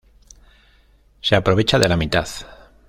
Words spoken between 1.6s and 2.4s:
de la mitad.